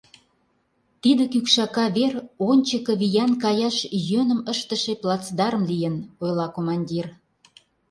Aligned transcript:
Тиде 1.01 1.23
кӱкшака 1.33 1.85
вер 1.95 2.13
ончыко 2.49 2.93
виян 3.01 3.31
каяш 3.43 3.77
йӧным 4.09 4.41
ыштыше 4.51 4.93
плацдарм 5.01 5.61
лийын,— 5.69 5.95
ойла 6.23 6.47
командир. 6.55 7.07